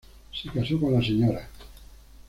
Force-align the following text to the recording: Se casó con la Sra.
Se 0.31 0.49
casó 0.49 0.79
con 0.79 0.93
la 0.93 0.99
Sra. 0.99 1.47